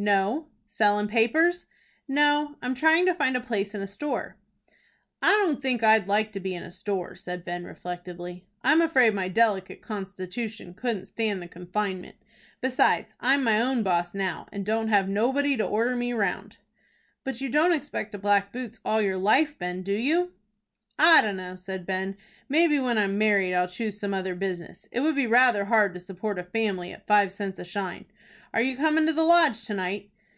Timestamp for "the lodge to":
29.12-29.74